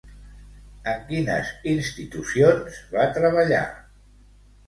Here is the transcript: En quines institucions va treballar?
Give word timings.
En 0.93 1.01
quines 1.09 1.51
institucions 1.73 2.79
va 2.95 3.05
treballar? 3.19 3.63